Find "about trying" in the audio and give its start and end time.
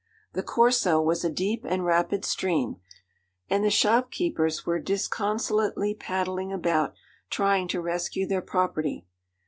6.51-7.67